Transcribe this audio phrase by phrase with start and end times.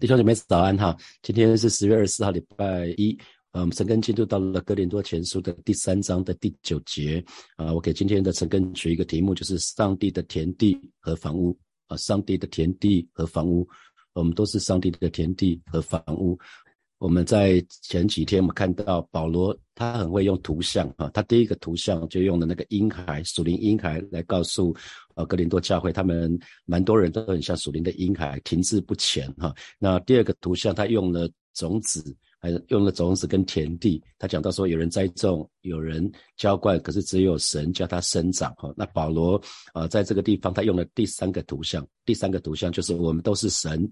[0.00, 0.96] 弟兄姐妹早安哈！
[1.22, 3.18] 今天是十月二十四号，礼拜一。
[3.50, 7.24] 呃，我们陈根进度到了哥林多前书的第三章的第九节。
[7.56, 11.58] 啊，我给今天的陈根取一个题目，就是上帝的田地和房屋。
[11.88, 13.68] 啊，上帝的田地和房屋，
[14.12, 16.38] 我们都是上帝的田地和房屋。
[16.98, 24.72] 我们在前几天，我们看到保罗他很会用图像啊，他第一个图像就用了那个婴孩，属灵婴孩来告诉
[25.18, 29.52] 呃格林多教会，他们蛮多人都很像属灵的婴孩，停滞不前哈。
[29.78, 32.16] 那第二个图像，他用了种子。
[32.40, 38.54] 还用了种子跟田地，他讲到说，有人栽种，有人浇灌，可是只有神叫它生长。
[38.56, 39.40] 哈，那保罗
[39.72, 43.90] 啊，在这个地方他用了第三个图像，第三个图像就是我们都是神，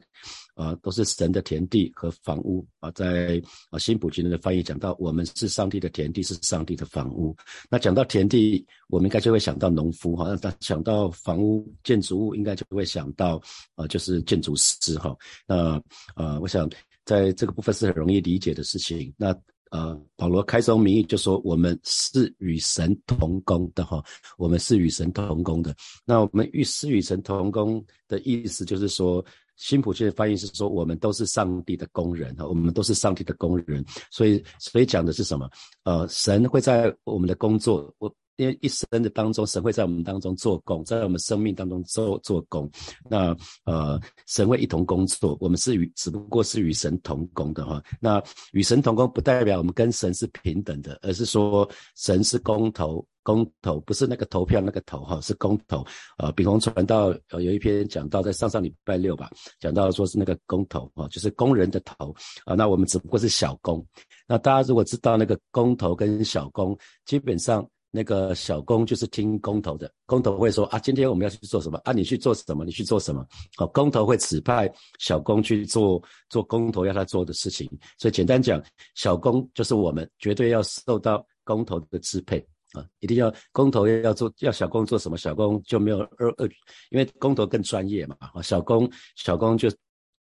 [0.55, 2.89] 啊，都是神的田地和房屋啊。
[2.93, 7.37] 在啊新普京的翻译讲到，我们是上帝的田地，是上帝的房屋。
[7.69, 13.43] 那讲到田地，我们应该就会想到农夫哈，那想到房屋建筑物，应该就会想到
[13.75, 15.17] 啊，就是建筑师哈。
[15.49, 15.83] 那
[16.15, 16.71] 呃，我想。
[17.07, 19.11] 在这个部分是很容易理解的事情。
[19.17, 19.35] 那
[19.71, 24.05] 呃，保罗开宗明义就说，我们是与神同工的哈，
[24.37, 25.75] 我们是与神同工的。
[26.05, 29.25] 那我们与是与神同工的意思就是说，
[29.57, 33.85] 新普逊的翻译是说，我们都是上帝的工人哈，我们都是上帝的工人。
[34.11, 35.51] 所以，所以讲的是什么？
[35.83, 38.15] 呃，神会在我们的工作，我。
[38.37, 42.71] 因为一生的当中，神会在我们当中做工，在我们生命当中做做工。
[43.09, 47.83] 那呃，神会一同工作，我们是与只不过是与神同工的哈。
[48.01, 55.83] 那与神同工不代表我们跟神是平等的，而是说神是公头，公头不是那个投票那个头哈，是公头。
[56.19, 62.55] 呃，比方传道呃有一篇讲到在上上礼拜六吧，讲到说是那个公头啊，就是工人的头啊。
[62.55, 63.85] 那我们只不过是小工。
[64.27, 66.77] 那大家如果知道那个公头跟小工，
[67.07, 67.67] 基本上。
[67.97, 71.93] 那个小工就是听工头的，工头会说啊，今天我们要去做什么啊？
[71.95, 72.63] 你去做什么？
[72.63, 73.27] 你去做什么？
[73.57, 77.67] 好，工头会指派小工去做做工头要他做的事情。
[77.97, 78.63] 所以简单讲，
[78.97, 82.39] 小工就是我们绝对要受到工头的支配
[82.73, 86.47] 啊，一定要工头要做要小工做什么，小工就没有二二，
[86.91, 89.71] 因为工头更专业嘛啊，小工小工就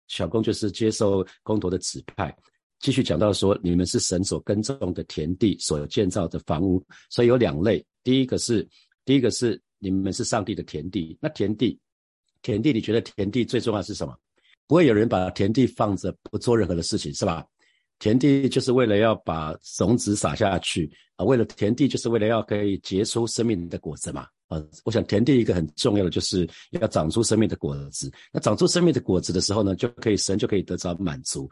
[0.07, 2.33] 小工就是接受工头的指派。
[2.85, 6.85] 继续讲到说，你们是神所耕种的田地，所建造的房屋。
[7.09, 8.69] 所以有两类，第一个是，
[9.07, 11.17] 第一个是你们是上帝的田地。
[11.19, 11.81] 那田地，
[12.43, 14.15] 田地，你觉得田地最重要是什么？
[14.67, 17.43] 不会有人把田地放着不做任何的事情，是吧？
[17.99, 24.27] 田地就是为了要把种子撒下去啊，为了田地就是为了要可以结出生命的果子嘛。
[24.49, 28.13] 啊，我想田地一个很重要的就是要长出生命的果子。
[28.31, 31.49] 那长出生命的果子的时候呢，就可以神就可以得着满足。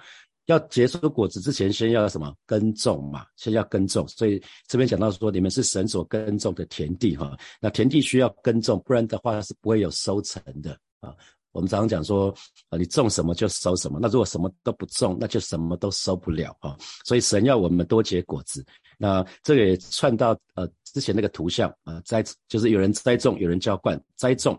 [0.46, 3.24] 要结出果子之前，先要什么耕种嘛？
[3.36, 7.38] 先要耕种，所以这边讲到说，你们是神所耕种的田地哈。
[7.60, 11.14] 那田地需要耕种，不然的话是不会有收成的啊。
[11.52, 12.34] 我们常常讲说，
[12.70, 13.98] 啊，你种什么就收什么。
[14.00, 16.76] 那如果什么都不种，那就什么都收不了啊。
[17.04, 18.64] 所以神要我们多结果子。
[18.98, 24.58] 那这个也串到呃之前那个图像啊，栽就是有人栽种，有人浇灌，栽种。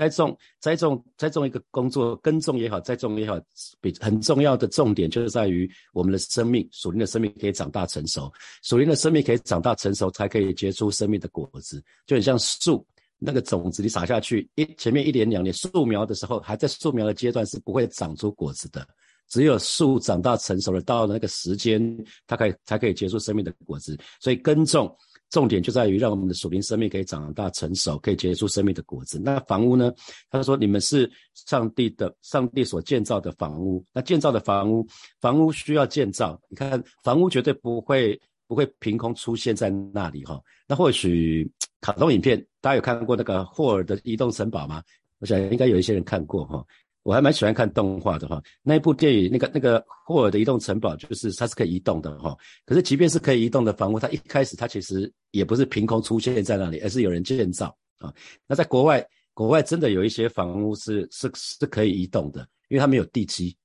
[0.00, 3.38] 栽种、栽种、栽种一个工作，耕种也好，栽种也好，
[3.82, 11.84] 比很重要的重点就是在于我们的生命，属灵的生命可以长大成熟，属灵的生命可以长大成熟，才可以结出生命的果子。
[12.06, 12.82] 就很像树，
[13.18, 18.88] 那个种子你撒下去，一前面一年两年，树苗的时候还在树苗的阶段是不会长出果子的，
[19.28, 21.78] 只有树长大成熟了，到了那个时间，
[22.26, 23.98] 它可以才可以结出生命的果子。
[24.18, 24.96] 所以耕种。
[25.30, 29.18] 重点就在于让我们的属灵生命可以长大成熟，可以结出生命的果子。
[29.18, 29.92] 那房屋呢？
[30.28, 33.84] 他说：“你们是上帝的，上帝所建造的房屋。
[33.92, 34.84] 那建造的房屋，
[35.20, 36.40] 房屋需要建造。
[36.48, 40.40] 你看，房屋绝对不会不会凭空出现在那里哈。
[40.66, 41.48] 那或许
[41.80, 44.82] 卡通影片，大家有看过那个霍尔的移动城堡吗？
[45.20, 46.64] 我想应该有一些人看过哈。”
[47.10, 52.38] 我还蛮喜欢看动画的哈，那一部电影，那个那个霍尔的移动城堡，就是它是可以移动的哈。
[52.64, 58.14] 可是即便是可以移动的房屋，它一开始它其实也不是凭空出现在那里，而是有人建造啊。
[58.46, 59.04] 那在国外，
[59.34, 63.56] 国外真的有一些房屋是是是可以移动的，因为它没有地基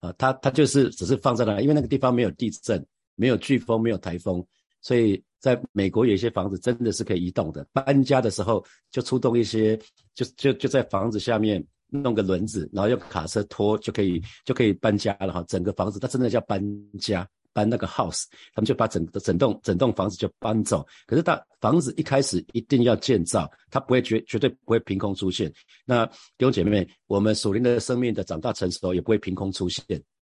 [0.00, 2.82] 啊，它它就是只是放在那，因为那个地方没有地震、
[3.16, 4.42] 没有飓风、没有台风，
[4.80, 7.66] 所以在美国有一些房子真的是可以移动的。
[7.70, 9.78] 搬家的时候就出动一些，
[10.14, 11.62] 就就就在房子下面。
[11.90, 15.44] 弄个轮子，然后用卡车拖就可以，就可以搬家了哈。
[15.48, 16.62] 整个房子，它真的叫搬
[16.98, 18.24] 家，搬那个 house，
[18.54, 20.86] 他们就把整个整栋整栋房子就搬走。
[21.06, 25.52] 可是，大房子一开始一定要建造，它不会绝绝对不会凭空出现。
[25.84, 29.82] 那弟兄姐妹，我们属灵的生命的长大成熟也不会凭空出现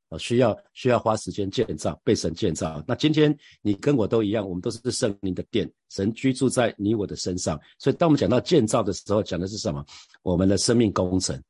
[0.08, 2.82] 啊，需要需要花时间建造，被神建造。
[2.84, 7.60] 那今天你跟我都一样，我们都是圣灵的殿，神居住在你我的身上。
[7.78, 9.84] 所以，当我们讲到建造的时候，讲的是什么？
[10.22, 11.40] 我们的生命工程。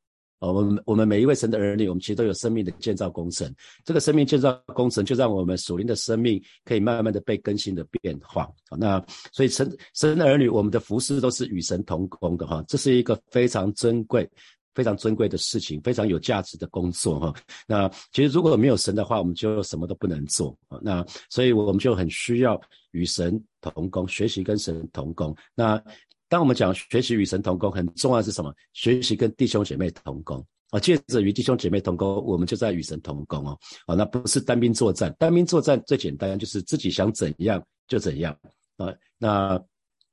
[0.47, 3.53] 我们我们每一位神的儿女，我们其实都有生命的建造工程。
[3.85, 8.49] 这个生命建造工程，就让我们属灵的生命可以慢慢的被更新的变化。
[8.77, 14.27] 那所以神神的儿女，我们的服饰都是与神同工的哈，这是一个非常珍贵、
[14.73, 17.33] 非常尊贵的事情，非常有价值的工作哈。
[17.67, 20.57] 那其实如果没有神的话，我们就什么都不能做。
[20.81, 22.59] 那所以我们就很需要
[22.91, 25.35] 与神同工，学习跟神同工。
[25.53, 25.81] 那
[26.31, 28.55] 当我们讲学习与神同工，很重要是什么？
[28.71, 33.59] 学习跟弟兄姐妹同工啊，借着与弟兄姐妹同工，我们就在与神同工哦。
[33.85, 38.33] 啊，那不是单兵作战，单兵作战最简单就是自己想怎样就怎样
[38.77, 38.87] 啊。
[39.17, 39.61] 那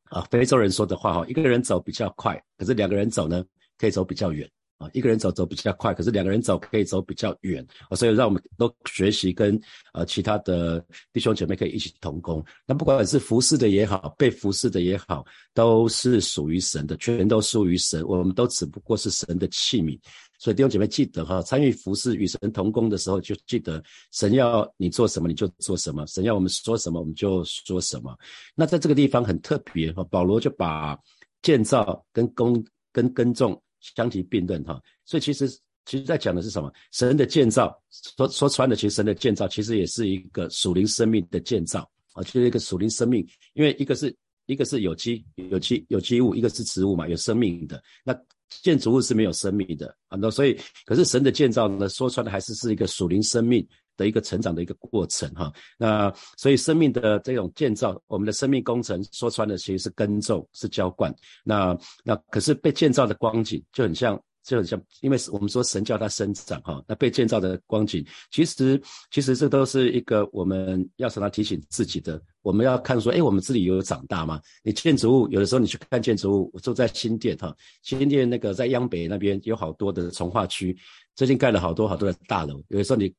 [0.06, 3.44] 啊，非洲人说的话哈，一个人走比较快，可是两个人走呢，
[3.78, 4.50] 可以走比较远。
[4.78, 9.60] 啊，一个人走走比较快，可是两个人走可以走比较远啊，所以让我们都学习跟
[9.92, 12.44] 呃其他的弟兄姐妹可以一起同工。
[12.64, 18.06] 那不管是服侍的也好，被服侍的也好，都是属于神的，全都属于神。
[18.06, 19.98] 我们都只不过是神的器皿。
[20.38, 23.82] 所以弟兄姐妹记得哈，参与服侍与神同工的时候，就记得
[24.12, 28.16] 神要你做什么你就做什么，神要我们说什么我们就说什么。
[28.54, 30.96] 那在这个地方很特别哈，保罗就把
[31.42, 33.60] 建造跟工跟耕种。
[33.80, 35.48] 相提并论哈，所以其实
[35.84, 36.72] 其实在讲的是什么？
[36.92, 37.74] 神的建造，
[38.16, 43.26] 说说穿的，其实神的建造其实也是一个属灵生命的建造啊，就是一个属灵生命。
[43.54, 44.14] 因为一个是
[44.46, 47.82] 一个是有机有机有机物，一个是植物嘛，有生命的。
[48.04, 48.14] 那
[48.62, 53.66] 建筑物是没有生命的啊，那所以可是神的建造呢，说穿的还是是一个属灵生命。
[53.98, 61.14] 的一个成长的一个过程哈，那所以生命的这种建造，我们的生命工程说穿了其实是耕种是浇灌，
[61.44, 68.80] 那那可是被建造的光景就很像就很像，因为我们说神叫它生长哈，那被建造的光景其实
[69.10, 74.40] 其实这都是一个我们要常常提醒自己的，我们要看说，哎，我们自己有长大吗？
[74.62, 77.52] 你建筑物有的时候你去看建筑物，我住在新店哈，
[77.82, 80.76] 新店那个在央北那边有好多的从化区，
[81.16, 83.12] 最近盖了好多好多的大楼，有的时候你。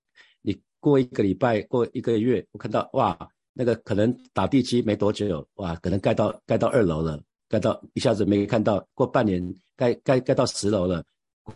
[0.79, 3.17] 过一个礼拜，过一个月，我看到哇，
[3.53, 9.43] 那个可能打地基没多久，哇，可能盖到盖到二楼了，盖到一下子没看到，过半年
[9.75, 11.03] 盖盖盖到十楼了，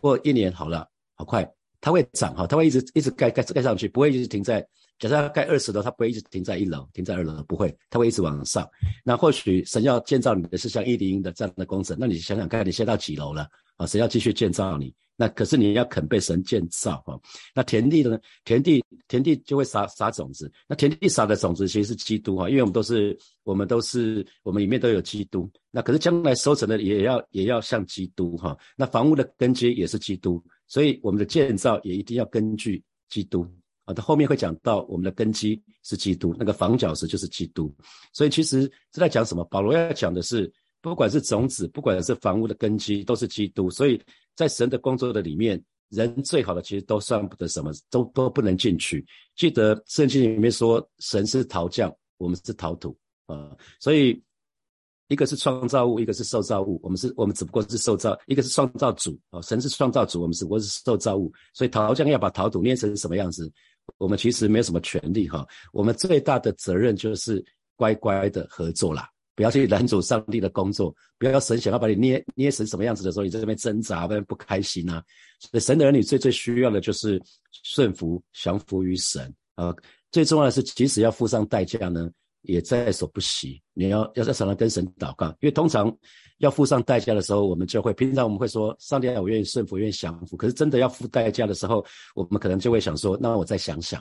[0.01, 1.49] 过一年好了，好快，
[1.79, 4.59] 它会涨哈，它会一直一直盖盖盖上去，不会一直停在，
[4.99, 8.67] 假设要盖二十楼，它不会一直停在一楼，停在二楼不会，它会一直往上。
[9.03, 13.47] 那或许神要建造你的是像一零一的这样的工程，那你想想看，你现在到几楼了
[13.77, 13.85] 啊？
[13.85, 14.93] 神要继续建造你？
[15.15, 17.19] 那可是你要肯被神建造哈，
[17.53, 18.19] 那田地呢？
[18.43, 25.47] 田地田地就会撒撒种子，那田地撒的种子其实是基督哈，因为我们都是我们都是我们里面都有基督。
[25.69, 33.45] 那可是将来收成的也要也要像基督哈，那房屋的根基也是基督，所以我们的建造也一定要根据基督
[33.85, 33.93] 啊。
[33.93, 37.71] 它后面会讲到我们的根基是基督，那个房角石就是基督。
[38.13, 39.43] 所以其实是在讲什么？
[39.45, 40.51] 保罗要讲的是，
[40.81, 43.69] 不管是种子，不管是房屋的根基，都是基督。
[43.69, 44.01] 所以。
[44.35, 49.05] 在神的工作的里面，人最好的其实都算不得什么，都都不能进去。
[49.35, 52.97] 记得圣经里面说，神是陶匠，我们是陶土
[53.27, 53.55] 啊。
[53.79, 54.21] 所以
[55.09, 56.79] 一个是创造物，一个是受造物。
[56.81, 59.39] 我们是，我们只不过是受造，一个是创造主啊。
[59.41, 61.31] 神是创造主，我们只不过是受造物。
[61.53, 63.51] 所以陶匠要把陶土捏成什么样子，
[63.97, 65.45] 我们其实没有什么权利哈。
[65.71, 67.43] 我们最大的责任就是
[67.75, 69.07] 乖乖的合作啦。
[69.35, 75.03] 不要去拦阻上帝的工作，不要神想要把你捏捏成什么样子的时候，你在这边挣扎，不然不开心啊。
[75.39, 77.21] 所以神的儿女最最需要的就是
[77.63, 79.73] 顺服、降服于神啊。
[80.11, 82.09] 最重要的是，即使要付上代价呢，
[82.43, 83.59] 也在所不惜。
[83.73, 85.91] 你要要在常常跟神祷告，因为通常
[86.37, 90.37] 要付上代价的时候，我们就会平常我们会说，上帝我愿意顺服，愿意降服。
[90.37, 93.99] 可是真的要付代价的时候，我们可能就会想说，那我再想想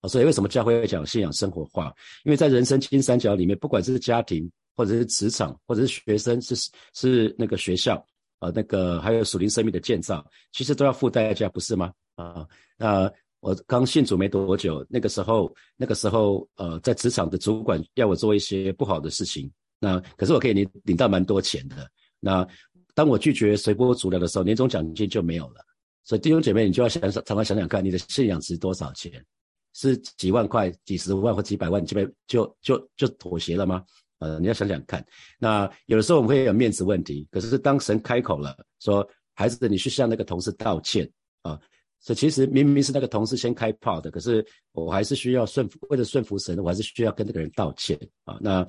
[0.00, 0.08] 啊。
[0.08, 1.92] 所以为什么教会会讲信仰生活化？
[2.24, 4.48] 因为在人生金三角里面，不管是家庭。
[4.76, 6.54] 或者是职场，或者是学生，是
[6.94, 8.04] 是那个学校
[8.38, 11.92] 呃，那个还有属灵生命的建造，其实都要付代价，不是吗？
[12.14, 12.46] 啊，
[12.78, 13.10] 那
[13.40, 21.90] 我刚信主没多久，那个时候，那个时候，呃，在职场的主管要我做一些不好的事情，那可是我可以领领到蛮多钱的。
[22.18, 22.46] 那
[22.94, 25.64] 当我拒绝随波逐流的时候，年终奖金就没有了。
[26.04, 29.24] 所以弟兄姐妹，你就要想想，常常想想看，你的信仰值多少钱？
[29.72, 33.84] 是几万块、几十万或几百万，你这边就就就妥协了吗？
[34.20, 35.04] 呃，你要想想看，
[35.38, 41.10] 那有的时候我们会有面子问题，可是当神开口了，说孩子，你去向那个同事道歉
[41.42, 41.58] 啊，
[42.00, 48.38] 所以其实明明是那个同事先开炮的，可是我还是需要顺服，为了顺服神，我还是需要跟那个人道歉啊。
[48.40, 48.66] 那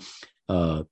[0.47, 0.85] 呃，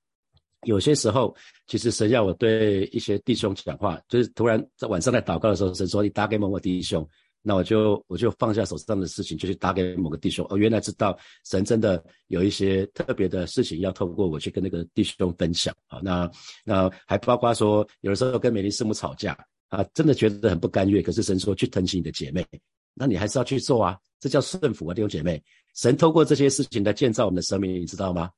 [0.66, 1.34] 有些时候
[1.66, 7.08] 其实神要我对一些弟兄讲话，就是突然在晚上在祷告的时候，神说你打给某某弟兄。
[7.42, 10.46] 那我就我就放下手上的事情，就去打给某个弟兄。
[10.50, 16.00] 哦，原来知道神真的有一些特别的事情要透过我去跟那个弟兄分享啊。
[16.02, 16.30] 那
[16.64, 19.36] 那还包括说，有的时候跟美丽师母吵架
[19.68, 21.02] 啊，真的觉得很不甘愿。
[21.02, 22.46] 可是神说去疼惜你的姐妹，
[22.94, 25.42] 那你还是要去做啊，这叫顺服啊，弟兄姐妹。
[25.74, 28.30] 神透过这些事情来建造我们的生命，你知道吗？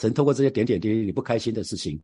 [0.00, 2.00] 神透过这些点点滴滴你不开心的事情，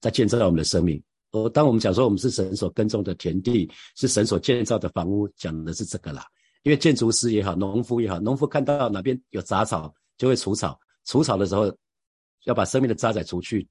[0.00, 1.02] 在建造我们的生命。
[1.34, 6.24] 哦，当我们讲说我们是神所耕种的田地，是神所建造的房屋，讲的是这个啦。
[6.62, 11.76] 因为建筑师也好，农夫也好，农夫看到哪边有杂草就会除草，除草的时候
[12.44, 13.66] 要把生命的渣滓除去，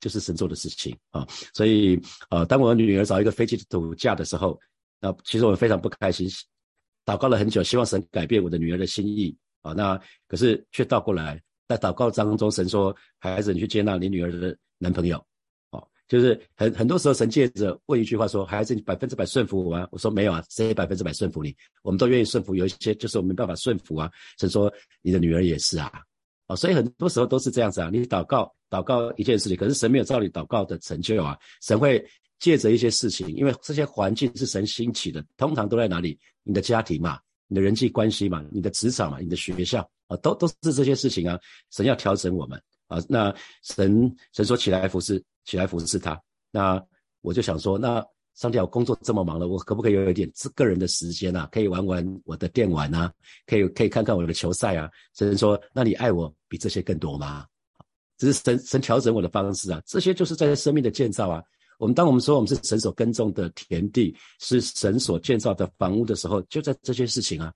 [0.00, 1.28] 就是神做的事情啊。
[1.52, 4.58] 所以，呃，当我女儿找一个飞机土嫁的时候，
[4.98, 6.26] 那其实我非常不开心，
[7.04, 9.74] 祷告了很久，希望神改变我的女儿的心意啊。
[9.74, 15.22] 那可是却倒过来，在祷告当中，神说：“孩子，你去接纳你女儿的男朋友。”
[16.14, 21.52] 就是很很多时候，神借着问一句话说：“孩子，你百分之百顺服我吗？”我说：“没有啊，谁百分之百顺服你？
[21.82, 25.90] 我们都愿意顺服，有一些就是我没办法顺服啊。”神说：“你的女儿也是啊，
[26.46, 27.90] 啊，所以很多时候都是这样子啊。
[27.92, 31.36] 你祷告祷告一件事情，可是神没有照你祷告的成就啊。
[31.62, 32.00] 神会
[32.38, 36.16] 借着一些事情，因为这些环境是神兴起的，通常都在哪里？
[36.44, 37.18] 你的家庭嘛，
[37.48, 41.36] 你的人际关系嘛，你的职场嘛，你的学校啊，都都是这些事情啊。
[41.72, 42.98] 神要调整我们啊。
[43.08, 45.22] 那神神说起来服侍。
[45.46, 46.18] 起来服侍他，
[46.50, 46.82] 那
[47.20, 48.02] 我就想说，那
[48.34, 51.46] 上帝，我工作这么忙了，我可不可以有一点自个人的时间啊？
[51.52, 53.12] 可以玩玩我的电玩啊，
[53.46, 54.90] 可以可以看看我的球赛啊。
[55.14, 57.44] 神说，那你爱我比这些更多吗？
[58.16, 59.82] 这是神神调整我的方式啊。
[59.84, 61.42] 这些就是在生命的建造啊。
[61.78, 67.52] 我们当我们说我们是神所耕种的田地，是神所建造的房屋的时候，就在这些事情啊。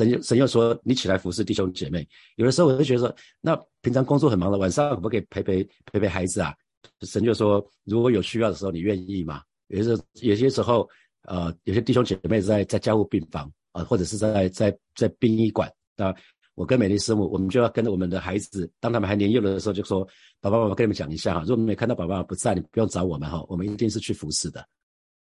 [0.00, 2.06] 神神又说，你起来服侍弟兄姐妹。
[2.36, 6.54] 有的时候我就觉得说，那平常工作很忙了，晚上可不可以陪陪陪陪孩子啊？
[7.02, 9.42] 神就说：“如果有需要的时候，你愿意吗？
[9.68, 10.88] 有些有些时候，
[11.24, 16.14] 呃，有些弟兄姐妹在在家务病房啊，或者是在在在殡仪馆啊
[16.54, 20.06] 我跟美丽师母，我们就要跟着我们的孩子，当他们还年幼的时候，就说：
[20.40, 24.66] 爸爸妈妈跟你们讲一下哈，如果你没看到爸爸妈妈不在，你不用找我们哈，我们一定是去服侍的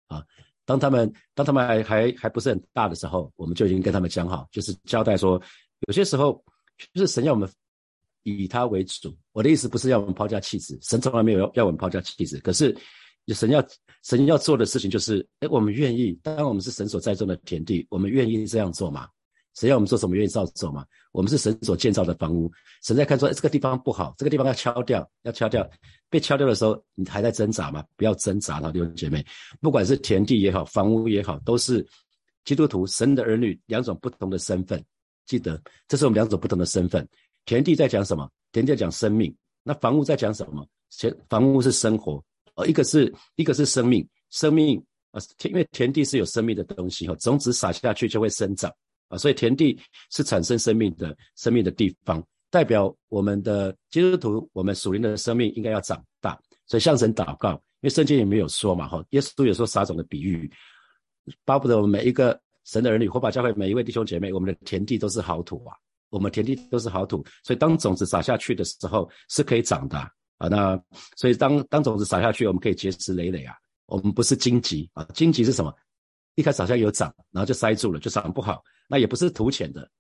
[0.07, 0.25] 啊。
[0.69, 5.41] 当他们当他们还还还不是很大的时候，我们就已经跟他们讲好，就是交代说，
[5.87, 6.45] 有些时候
[6.93, 7.49] 就是神要我们。”
[8.25, 12.39] 以他为主，我的意思不是要我们抛家弃子，神从来没有要要我们抛家弃子。
[12.41, 12.77] 可是
[13.29, 13.65] 神要
[14.03, 19.09] 神要做的事情就是，哎，我们愿意，当然我们是神所栽种的田地，我们愿意这样做吗？
[19.55, 20.85] 谁要我们做什么，愿意照做吗？
[21.13, 22.51] 我们是神所建造的房屋，
[22.83, 25.69] 神在看说，哎这个地方不好，这个地方要敲掉，要敲掉。
[26.11, 27.85] 被敲掉的时候，你还在挣扎吗？
[27.97, 29.25] 不要挣扎了，弟兄姐妹，
[29.61, 31.87] 不管是田地也好，房屋也好，都是
[32.45, 34.83] 基督徒神的儿女两种不同的身份。
[35.27, 37.07] 记得，这是我们两种不同的身份。
[37.45, 38.31] 田地在讲什么？
[38.53, 39.35] 田地在讲生命。
[39.63, 40.67] 那房屋在讲什么？
[40.91, 42.25] 前房屋是生活，
[42.55, 48.73] 呃，一个是一个是生命，生命啊，因为田地是有生命的东西哈，种子撒下去就会生长
[49.09, 49.79] 啊，所以田地
[50.11, 60.51] 是产生生命的生命的地方，代表我们的基督徒，我们属灵的生命应该要长大，所以向神祷告，因为圣经也没有说嘛哈，耶稣有说撒种的比喻，
[61.45, 65.75] 巴不得我们每一个神的儿女，或把教会每一位弟兄姐妹，我们的田地都是好土啊。
[66.11, 69.99] 我们田地都是好土，所以当种子撒下去的时候是可以长的
[70.39, 70.49] 啊。
[70.49, 70.83] 那
[71.19, 73.55] 所以当当种子撒下去，我们可以结实累累啊。
[73.85, 75.71] 我们不是荆棘啊，荆棘是什么？
[76.39, 78.63] 一开始好像有长，然后就塞住了，就长不好。
[78.87, 79.91] 那也不是土浅的，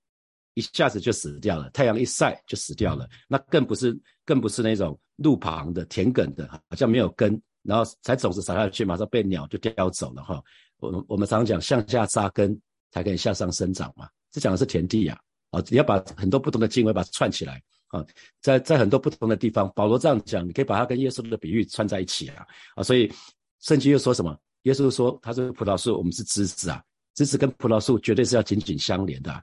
[0.54, 1.68] 一下子就死掉了。
[1.70, 3.08] 太阳一晒就死掉了。
[3.26, 10.40] 那更不是更不是那种路旁的田埂的，好像没有根，然后才种子撒下去，马上被鸟就叼走了哈。
[10.78, 12.56] 我我们常讲向下扎根
[12.92, 15.20] 才可以向上生长嘛，这讲的是田地呀。
[15.50, 18.06] 啊，你要把很多不同的经文把它串起来啊，
[18.40, 23.12] 在在很多不同的地方，保罗这样讲，你可以把它跟耶稣的比喻串在一起啊啊，所以
[23.58, 24.38] 圣经又说什么？
[24.62, 26.82] 耶稣说他是葡萄树，我们是枝子啊，
[27.14, 29.42] 枝子跟葡萄树绝对是要紧紧相连的。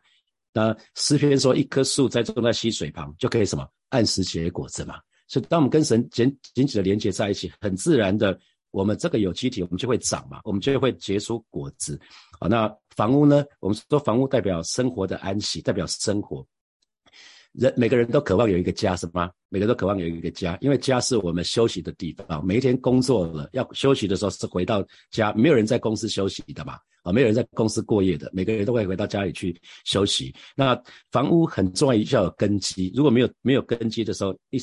[0.54, 4.96] 那诗篇说一棵树在种在溪水旁，就可以什么按时结果子嘛。
[5.28, 8.40] 所以当我们跟神紧紧紧的连接在一起，很自然的，
[8.72, 12.00] 我们这个有机体我们就会长嘛，我们就会结出果子。
[12.40, 13.44] 好，那房屋呢？
[13.60, 16.46] 我们说房屋代表生活的安息，代表生活。
[17.58, 19.32] 人每个人都渴望有一个家，是吗？
[19.50, 22.46] 每个人都渴望有一个家，因为家是我们休息的地方。
[22.46, 26.78] 每一天工作了要休息的时候是回到家，没有人在公司休息的嘛？
[27.04, 30.34] 啊，没有人在公司过夜的，每个人都会回到家里去休息。
[30.56, 30.80] 那
[31.12, 32.92] 房屋很重要，要有根基。
[32.96, 34.60] 如果没有没有根基的时候，一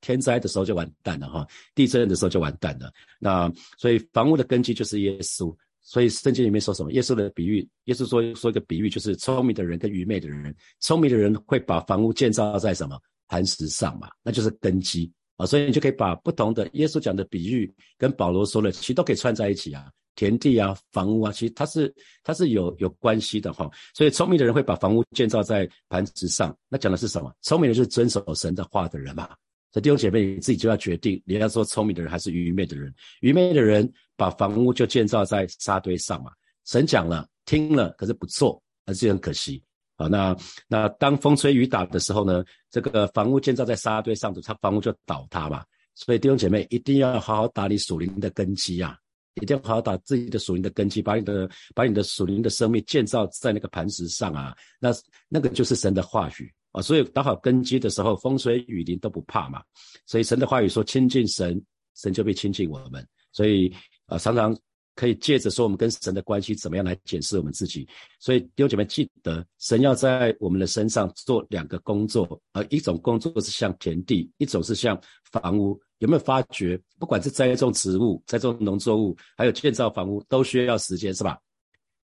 [0.00, 2.92] 天灾的时候就完蛋了哈，地震的时候就完蛋了。
[3.18, 5.52] 那所以房屋的根基就是耶稣。
[5.88, 6.92] 所以圣经里面说什么？
[6.92, 10.54] 耶稣的比喻，耶稣说说一个比喻，就是聪明的人跟愚昧的人。
[10.80, 14.10] 聪明的人会把房屋建造在什么磐石上嘛？
[14.22, 15.46] 那就是根基啊。
[15.46, 19.90] 所以你就可以把不同的耶稣讲的比喻跟保罗说的，其实都可以串在一起啊。
[20.14, 23.70] 田地啊，房屋啊，其实它是它是有有关系的哈。
[23.94, 27.34] 所以聪明的人会把房屋建造在磐石上，那讲的是什么？
[27.40, 29.34] 聪明的就是遵守神的话的人嘛。
[29.70, 32.92] 所以弟兄姐妹，你自己就要决定，你要做聪明的人还是愚昧的人。
[33.20, 36.30] 愚昧的人把房屋就建造在沙堆上嘛。
[36.64, 39.62] 神讲了，听了，可是不做，那就很可惜。
[39.96, 40.36] 好，那
[40.68, 45.62] 那当风吹雨打的时候呢，这个房屋建造在沙堆上的，它房屋就倒塌嘛。
[45.94, 48.96] 所以弟兄姐妹一定要好好打理属灵的根基啊，
[49.34, 54.56] 一定要好好打自己的属灵的根基，把你的把你的属灵的生命建造在那个磐石上啊。
[54.78, 54.90] 那
[55.28, 56.50] 那个就是神的话语。
[56.72, 59.62] 啊，所以打好根基的时候，风吹雨淋都不怕嘛。
[60.06, 61.60] 所以神的话语说，亲近神，
[61.96, 63.06] 神就会亲近我们。
[63.32, 63.72] 所以
[64.06, 64.56] 啊，常常
[64.94, 67.88] 可以借着说我们跟神的关系怎么样来检视我们自己。
[68.20, 75.80] 所以弟兄姐妹记得，神要在我们的身上做两个工作，啊一种工作是像田地，一种是像房屋。
[75.98, 81.36] 有没有发觉，不管是栽种植物、栽种农作物，还有建造房屋，都需要时间，是吧？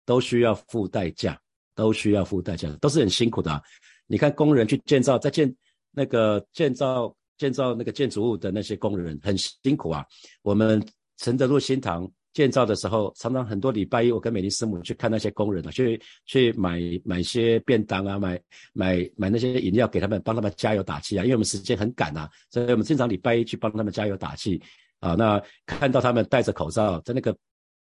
[0.05, 1.41] 都需要付代价，
[1.75, 3.63] 都需要付代价，都是很辛苦的啊。
[4.07, 5.55] 你看工人去建造，在建
[5.91, 10.05] 那个建造建造那个建筑物的那些工人很辛苦啊。
[10.43, 10.83] 我们
[11.19, 18.41] 承德路新堂建造的时候，常常很多礼拜一，我跟美丽师母去看那些工人啊，去去买买些便当啊，买
[18.75, 21.25] 买买那些饮料给他们，帮他们加油打气啊。
[21.25, 24.61] 因为我们时间很赶啊，所以我们经常礼拜一去帮他们加油打气
[25.01, 25.15] 啊。
[25.15, 27.35] 那看到他们戴着口罩，在那个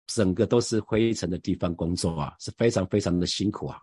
[0.08, 3.80] 整个都是灰尘的地方工作啊，是非常非常的辛苦啊。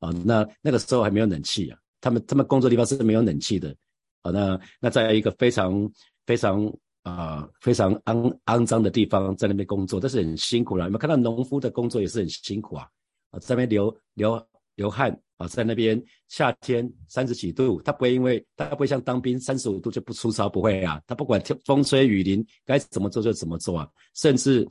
[0.00, 3.74] 啊，那那个时候还没有冷气啊，他们他们工作地方是没有冷气的，
[4.22, 5.90] 啊，那那在一个非常
[6.24, 10.84] 非常啊非常肮肮脏的地方在那边工作，但是很辛苦了。
[10.84, 12.88] 有没有看到农夫的工作也是很辛苦啊？
[13.30, 24.66] 啊，在那边流流流汗啊，在那边夏天三十几度，他不会因为他不会像当兵三十五度就不出操，不会啊，他不管天风吹雨淋该怎么做就怎么做啊，甚至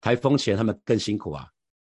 [0.00, 1.46] 台风前他们更辛苦啊，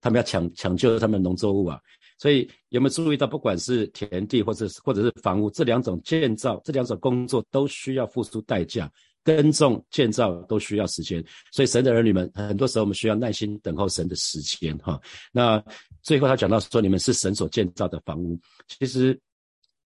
[0.00, 1.78] 他们要抢抢救他们农作物啊。
[2.20, 8.92] 所以有没有注意到，不管是田地或者是或者是房屋，这两种建造这两种工作都需要付出代价，
[9.24, 11.24] 耕种建造都需要时间。
[11.50, 15.00] 所以神的儿女们，很多时候我们需要耐心等候神的时间哈。
[15.32, 15.64] 那
[16.02, 18.38] 最后他讲到说，你们是神所建造的房屋。
[18.68, 19.18] 其实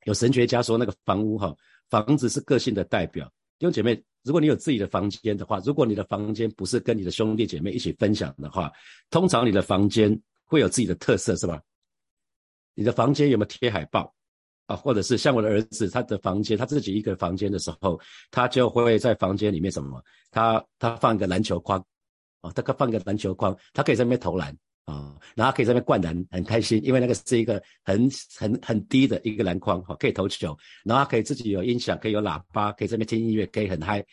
[0.06, 1.54] 有神学家说，那个房屋哈，
[1.88, 3.32] 房子是个性的代表。
[3.60, 8.72] 弟兄姐妹，如果你有自己的房间的话，如果你的房间不是跟你的兄弟姐妹一起分享的话，
[9.08, 11.62] 通常你的房间会有自己的特色，是吧？
[12.74, 14.12] 你的房间有没有贴海报
[14.66, 14.74] 啊？
[14.76, 20.02] 或者是像我的儿子，他的房间他自己一个房间的时候，他就会在房间里面什么？
[20.30, 21.78] 他他放一个篮球框
[22.40, 24.56] 啊，他可放个篮球框，他可以在那边投篮
[24.86, 34.04] 啊，然后可以在那边灌篮，很开心，因为那个是一个很很很低的一个篮筐哈，可以投球，然后可以自己有音响，可以有喇叭，可以在那边听音乐，可以很嗨。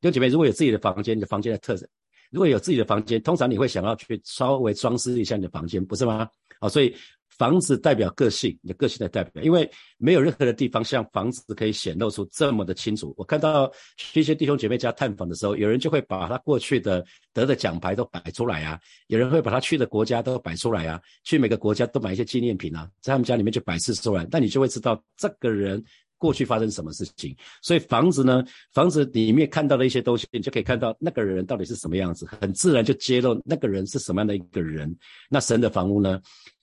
[0.00, 1.88] 有姐妹，如果有自己的房间，你的房间的特色，
[2.30, 6.28] 如果有自己的房间，通常你会想要去稍微装饰一下你的房间，不是吗？
[6.60, 6.94] 啊，所以。
[7.38, 13.14] 房子代表个性，你的个性的代表，因为没有任何的地方像房子可以显露出这么的清楚。
[13.16, 25.82] 我看到去一些弟兄姐妹家探访的时候，有人就会把他过去的得的奖牌都摆出来啊，有人会把他去的国家都摆出来啊，去每个国家都买一些纪念品啊，在他们家里面就摆设出来，那你就会知道这个人
[26.16, 27.36] 过去发生什么事情。
[27.60, 34.96] 所以房子呢，房子里面看到的一些东西，你就可以看到那个人到底是什么样子，很自然就揭露那个人是什么样的一个人。
[35.28, 36.18] 那神的房屋呢？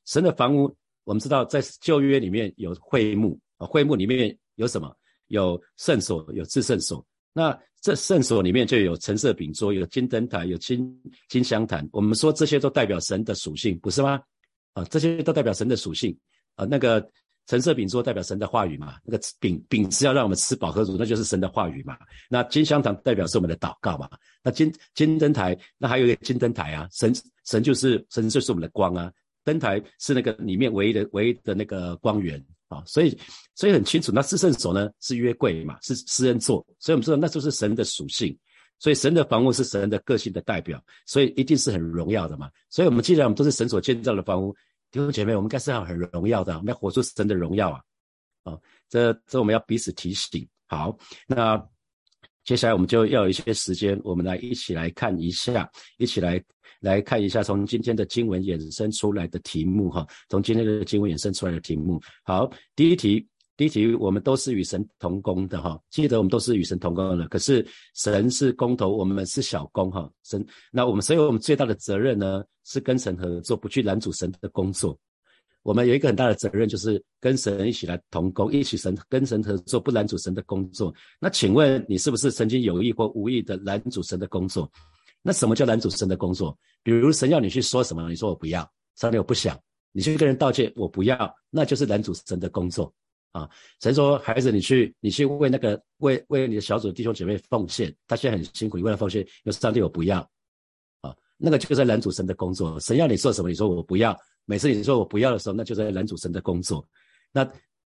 [0.06, 4.96] 神的房屋，我们知道在旧约里面有会幕啊，会幕里面有什么？
[5.28, 7.04] 有圣所，有至圣所。
[7.34, 10.96] 那这圣所里面就有橙色饼桌，有金灯台，有金
[11.28, 11.88] 金香坛。
[11.92, 14.22] 我们说这些都代表神的属性，不是吗？
[14.74, 16.16] 啊，这些都代表神的属性
[16.56, 16.66] 啊。
[16.66, 17.04] 那个
[17.48, 21.98] 橙色饼桌代表神的话语嘛，那个饼饼是要让我们吃饱喝足，那就是神的话语嘛。
[22.30, 24.08] 那金香坛代表是我们的祷告嘛。
[24.44, 27.12] 那金金灯台，那还有一个金灯台啊，神
[27.46, 29.12] 神就是神就是我们的光啊。
[29.44, 33.18] 灯台是那个里面唯一的唯一的那个光源啊，所以
[33.56, 38.38] 所以很清楚，那四圣所呢是约柜嘛，是私人座，所以我们知道那就是神的属性，
[38.80, 42.50] 所以神的房屋是神的个性的代表，所以一定是很荣耀的嘛。
[42.70, 44.54] 所以我们既然我们都是神所建造的房屋，
[44.92, 47.82] 弟兄姐妹，我们该是要很荣耀的，我们要活出神的荣耀啊！
[48.44, 50.48] 啊，这这我们要彼此提醒。
[50.68, 51.58] 好，那
[52.44, 56.44] 接下来我们就要有一些时间，我们来一起来看一下，一起来。
[56.80, 61.98] 来看一下从今天的经文衍生出来的题目哈，从今天的经文衍生出来的题目。
[62.26, 63.26] 好，第一题，
[63.56, 67.26] 第一题，我们都是与神同工的哈，记得我们都是与神同工的。
[67.30, 70.12] 可是神是工头，我们是小工哈。
[70.26, 75.00] 神，那我们所以我们最大的责任呢，是跟神合作，不去拦阻神的工作。
[75.64, 80.94] 我们有一个很大的责任，就是跟神一起来同工，一起神跟神合作，不拦阻神的工作。
[81.20, 84.70] 那请问你是不是曾经有意或无意的拦阻神的工作？
[85.22, 86.58] 那什么叫拦阻神的工作？
[86.84, 89.58] 比如神要你去说什么，你说我不要，上帝我不想，
[89.94, 92.94] 你去跟人道歉，我不要，那就是拦阻神的工作
[93.32, 93.50] 啊。
[93.80, 100.20] 神说，孩子，你去，你去为那个为为你的小组弟兄姐妹奉献，他现在很辛苦，你为了奉献，有上帝我不要
[101.00, 102.78] 啊，那个就是拦阻神的工作。
[102.82, 104.14] 神要你做什么，你说我不要。
[104.46, 106.86] 每次你说我不要的时候，那就在拦阻神的工作。
[107.32, 107.50] 那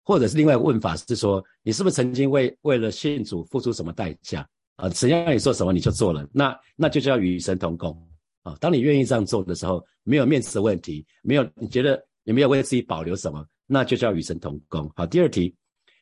[0.04, 4.90] 或者是另外一个问法是说，你是不是曾经为为了信主付出什么代价啊？
[4.92, 7.96] 神要你做什么你就做了，那那就叫与神同工
[8.44, 8.56] 啊。
[8.62, 14.90] 当你愿意这样做的时候，没有面子的问题，没有你觉得你没有为自己保留什么，那就叫与神同工。
[14.96, 15.54] 好，第二题，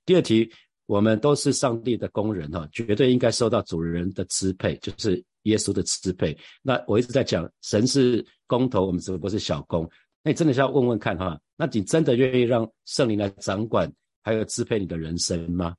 [0.06, 0.48] 第二题，
[0.86, 6.38] 我们都是上帝的工人哈，绝对应该受到主人的支配，就是耶稣的支配。
[6.62, 9.90] 那我一直在讲，神是工头，我们只不过是小工。
[10.26, 13.88] 那你真的是要问问看哈，那你真的愿意让圣灵来掌管，
[14.24, 15.76] 还有支配你的人生吗？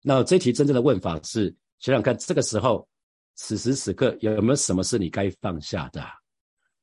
[0.00, 2.88] 那这题真正的问法是，想想看，这个时候，
[3.34, 6.02] 此时此刻有没有什么是你该放下的？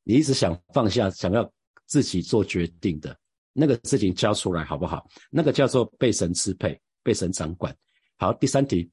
[0.04, 1.52] 你一直想放下，想要
[1.88, 3.18] 自己做决定的
[3.54, 5.04] 那个事情交出来好不好？
[5.32, 7.76] 那个叫做被神支配，被神掌管。
[8.20, 8.88] 好，第三题，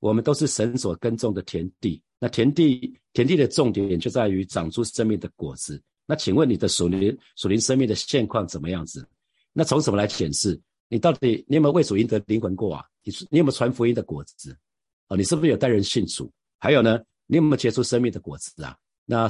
[0.00, 5.80] 我们都是神所耕种的田地，那田地田地的重点就在于长出生命的果子。
[6.10, 9.08] 那请问你的属灵属灵生命的现况怎么样子？
[9.52, 12.84] 那从什么来显示你到底你有没有为主赢得灵魂过啊？
[13.04, 14.50] 你你有没有传福音的果子
[15.06, 15.16] 啊？
[15.16, 16.28] 你是不是有带人信主？
[16.58, 18.76] 还有呢，你有没有结出生命的果子啊？
[19.04, 19.28] 那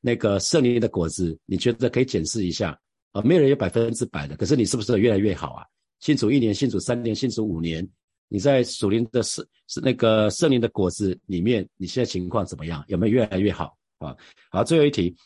[0.00, 2.76] 那个圣灵的果子，你觉得可以检视一下
[3.12, 3.22] 啊？
[3.22, 5.64] 没有人有百分之百的，可是你是不是越来越好啊？
[6.00, 7.88] 信主一年，信主三年，信主五年，
[8.26, 12.84] 你在属灵的圣是那个圣灵的果子里面，你现在情况怎么样？
[12.88, 14.16] 有没有越来越好啊？
[14.50, 15.16] 好，最后一题。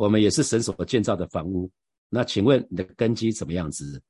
[0.00, 1.70] 我们也是神所建造的房屋，
[2.08, 4.00] 那请问你的根基怎么样子？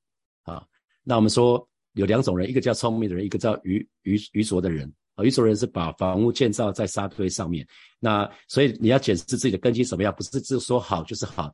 [0.44, 0.64] 啊，
[1.02, 4.88] 那我们说有两种人，一个叫聪明的人，一个叫愚愚愚拙的人。
[5.24, 7.66] 愚拙人是把房屋建造在沙堆上面，
[7.98, 11.52] 那所以你要检视自己的根基怎么样，不是只说好就是好。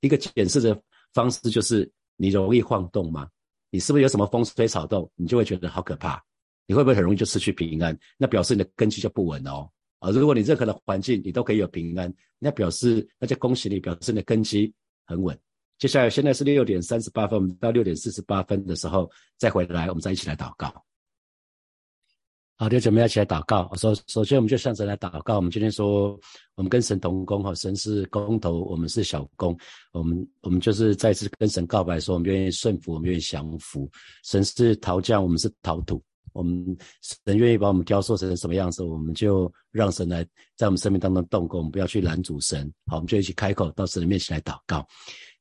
[0.00, 0.76] 一个检视的
[1.14, 3.28] 方式就是你容易晃动吗？
[3.70, 6.20] 你是不是有什么风吹草动，你就会觉得好可怕？
[6.66, 7.96] 你会不会很容易就失去平安？
[8.18, 9.70] 那表示你的根基就不稳哦。
[9.98, 14.72] 啊，如果你任何的环境你都可以有平安，那表示那就恭喜你，表示你的根基
[15.04, 15.38] 很稳。
[15.78, 20.72] 接下来现在是六点三十八分，到六点四十八分的时候再回来，我们再一起来祷告。
[22.58, 23.70] 好，弟兄们要起来祷告。
[23.76, 25.36] 首首先我们就向神来祷告。
[25.36, 26.18] 我们今天说，
[26.54, 29.54] 我们跟神同工哈，神是工头，我们是小工。
[29.92, 33.86] 我们我们就是再次跟神告白说，我们愿意顺服，我们愿意降服。
[34.24, 36.02] 神是陶匠，我们是陶土。
[36.36, 40.22] 我们神愿意把我们雕塑成什么样子，我们就让神来
[40.54, 42.70] 在我们生命当中动工，我们不要去拦阻神。
[42.86, 44.86] 好，我们就一起开口到神的面前来祷告，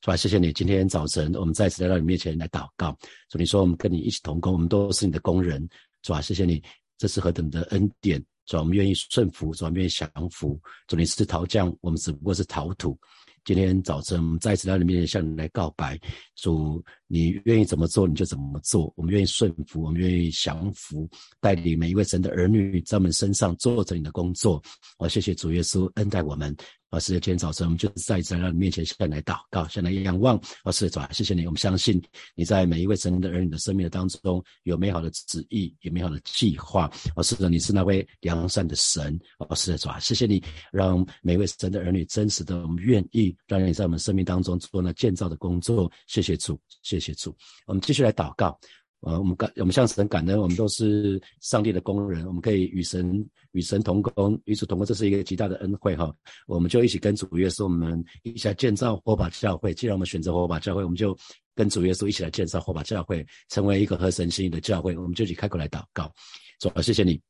[0.01, 0.15] 是吧？
[0.15, 2.97] 谢谢你，今天早晨我们再次来到你面前来祷告。
[3.29, 5.67] 主，你说我们跟你一起同工，我们都是你的工人，
[6.03, 6.21] 是吧？
[6.21, 6.63] 谢谢你，
[6.97, 10.59] 这是何等的恩典，主，我们愿意顺服，主，我们愿意降服。
[10.87, 12.97] 主，你是陶匠，我们只不过是陶土。
[13.43, 15.99] 今天早晨，我们再次来到你面前，向你来告白，
[16.35, 18.91] 主，你愿意怎么做，你就怎么做。
[18.95, 24.61] 我们愿意顺服，我们愿意降服，带领每一位神的儿女在我们身上做着你的工作。
[24.97, 26.55] 我谢谢主耶稣恩待我们。
[26.91, 30.37] 啊，是的，今天早晨我们就再一次来到你面前，向来祷告，向来仰望。
[30.63, 32.01] 啊，是的，主啊，谢谢你，我们相信
[32.35, 36.89] 你在每一位神的儿女的生命当中有美好的旨意，有美好的计划。
[37.15, 39.19] 啊，是的，你是那位良善的神。
[39.39, 45.91] 啊，是的，主啊，谢谢你，让每一位神的儿女真实的，我们愿意让你在我们生命当中做那建造的工作。
[46.07, 47.33] 谢谢谢主，谢谢主。
[47.67, 48.59] 我们继续来祷告。
[49.01, 56.11] 呃，我们感我们向神感恩，我们都是上帝的工人，我们可以与神与神同工，与主同工，这是一个极大的恩惠哈。
[56.47, 59.75] 我们就一起跟主耶稣，我们一起来建造火把教会。
[59.75, 61.15] 既然我们选择火把教会，我们就
[61.53, 64.97] 跟主耶稣一起来建造火把教会，成为一个合神心意的教会。
[64.97, 66.11] 我们就一起开口来祷告，
[66.59, 67.21] 主啊，谢谢你。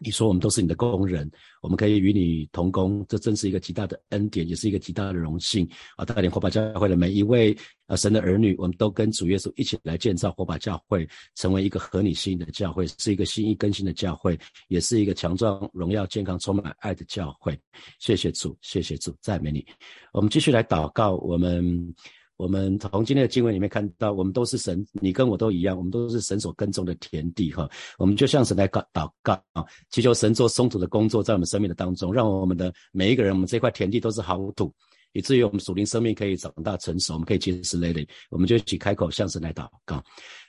[0.00, 6.04] 你说我们都是你的工人，我们可以与你同工，这真是一个极大的恩典，也是一个极大的荣幸啊！
[6.04, 14.36] 带领火把教会的每一位啊神的儿女，我们都跟主耶稣一起来建造火把教会，成为一个合你心意的教会，是一个心意更新的教会，
[14.68, 17.56] 也是一个强壮、荣耀、健康、充满爱的教会。
[18.00, 19.64] 谢谢主，谢谢主，赞美你。
[20.12, 21.94] 我们继续来祷告，我们。
[22.36, 27.68] 我们从今天的经文里面看到，我们都是神，你跟我都一样，我们都是神所耕种的田地哈。
[27.98, 34.72] 我们就向神来告祷告啊，祈求神做松土的工作，在我们生命的当中，让我们的每一个人，我们这块田地都是好土，
[35.12, 38.06] 以至于我们属灵生命可以长大成熟，我们可以结实累累。
[38.30, 40.02] 我们就一起开口向神来祷告。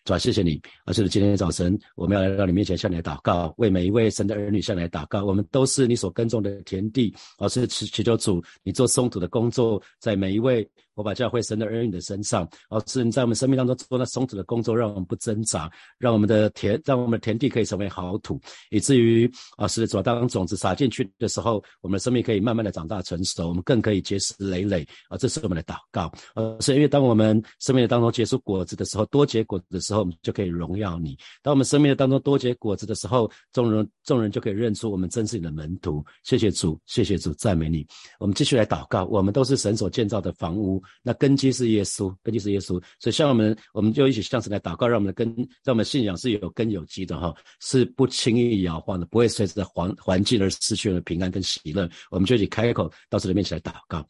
[0.06, 0.62] 主啊，谢谢你！
[0.86, 5.24] 而是今天早晨，我们要来到你面前向你来祷告，为每一位神的儿女向你来祷告。
[5.24, 18.38] 我们都是你所耕种的田地，而是祈祈求主，你做松土的工作，在每一位我把教会神的儿女的身上，而是你在我们生命当中做那松土的工作，让我们不挣扎，让我们的田，让我们的田地可以成为好土，
[18.72, 25.18] 以至于啊，是主当种子撒进去的时候，我们的生命可以慢慢的长大成熟，我们更可以结实累累啊！
[25.18, 26.12] 这是我们的祷告。
[26.36, 29.93] 呃，是因为当我们生命当中结出果子的时候，多结果子的时候。
[29.94, 36.04] 时候，我们就可以荣耀你；当我们生命的当中多结果子的时候，众人众人就可以认出我们真是你的门徒。
[36.24, 37.86] 谢谢主，谢谢主，赞美你。
[38.20, 39.06] 我们继续来祷告。
[39.06, 42.82] 我们都是神所建造的房屋，那根基是耶稣，根基是耶稣。
[43.00, 45.28] 所以，像我们，我们就一起向神来祷告，让我们的根，
[45.64, 51.88] 让我们信仰是有根有基的哈，是不轻易摇晃的，不会随着环环境而失去了平安跟喜乐。
[52.10, 54.04] 我们就一起开口到神的面前来祷告。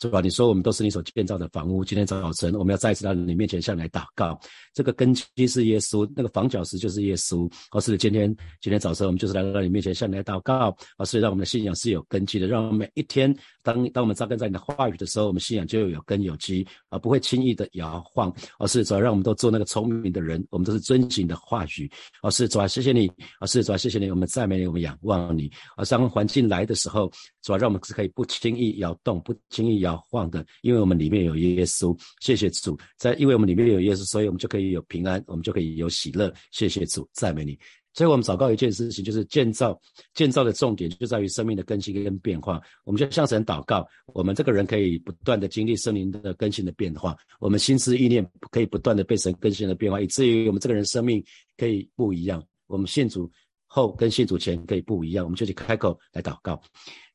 [0.00, 0.20] 是吧？
[0.20, 1.84] 你说我们都是你所建造的房屋。
[1.84, 4.38] 今天早晨，我们要再一次到你面前向你来祷告。
[4.74, 7.50] 这个根基是耶稣，那个房角石就是耶稣。
[7.70, 10.76] 哦是今天，今天早晨我们就是来到你面前向你来祷告。
[10.98, 18.32] 哦，所以让我们的信仰是有根基的，让我们每一天，当当我们扎根在你的话语的时候，我们信仰就有根有基，而不会轻易的摇晃。
[18.58, 21.90] 而是主要让我们都做那个聪明的人，我们都是遵循的话语。
[22.22, 23.10] 而是主要，谢谢你。
[23.40, 24.10] 而是主要，谢谢你。
[24.10, 25.50] 我们赞美你，我们仰望你。
[25.76, 27.10] 而当环境来的时候，
[27.42, 29.96] 主要让我们是可以不轻易摇动，不轻易摇。
[30.10, 37.58] 晃的，因为我们里面有耶稣，谢谢主，在因为我们里面有耶稣，所以我们就可以有平安，我们就可以有喜乐，谢谢主，赞美你。
[37.94, 39.80] 所以我们祷告一件事情，就是建造，
[40.14, 42.60] 建造的重点就在于生命的更新跟变化。
[42.84, 51.24] 我们就向神祷告，我们这个人可以不断的经历生命的更新的变化，我们心思意念可以不断的被神更新的变化，以至于我们这个人生命
[51.56, 52.44] 可以不一样。
[52.66, 53.30] 我们信主
[53.66, 56.60] 后跟信主前可以不一样，我们就去开口来祷告。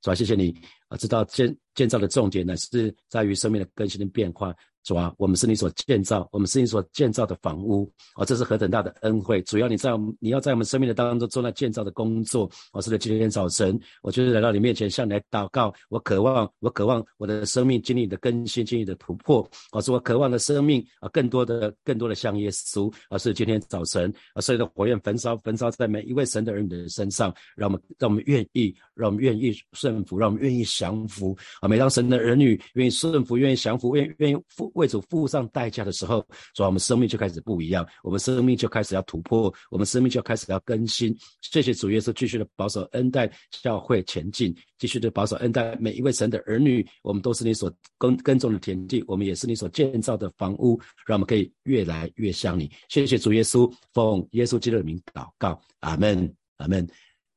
[0.01, 0.55] 主啊，谢谢你
[0.87, 0.95] 啊！
[0.95, 4.55] 知道建建造的重点呢，是在于生命的更新的变化。
[4.89, 9.39] 主啊，我们是你所建造，我们是你所建造的房屋哦，这是何等大的恩惠！
[9.43, 12.49] 主要你在我们，你要在我们生命的当中做那建造的工作。
[12.73, 15.71] 我是在今天早晨，我就是来到你面前向你来祷告。
[15.89, 19.47] 我渴望，我渴望我的生命经历的更新，经历的突破。
[19.73, 22.91] 我是我渴望的生命啊，更多的、更多的像耶稣。
[23.11, 31.69] 而是今天早晨啊，所有的火焰焚烧，焚烧在每一位神的儿女的身上，让我们，让我们愿意，让我们愿意顺服，让我们愿意降服啊！
[31.69, 34.71] 每当神的儿女愿意顺服、愿意降服、愿愿意服。
[34.79, 41.15] 为主付上代价的时候，所以我们生命就开始不一样，我们生命就开始要突破，我们生命就开始要更新。
[41.41, 46.85] 谢谢主耶稣继续的保守恩待教会前进，继续的保守恩待每一位神的儿女。
[47.03, 52.71] 我们都是你所耕耕种的田地，我们也是你所建造的房屋，让我们可以越来越像你。
[52.87, 56.87] 谢谢主耶稣，奉耶稣基督的名祷告，阿门，阿门。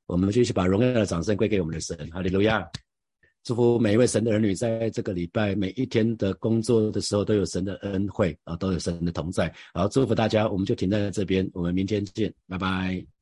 [0.07, 2.68] 我们继续把荣耀的掌声归给我们的神，哈利路亚。
[3.44, 9.52] 祝福每一位神的儿女，在这个礼拜每一天的工作的时候，都有神的恩惠啊，都有神的同在。
[9.74, 13.21] 好，祝福大家，我们就停在这边，我们明天见，拜拜。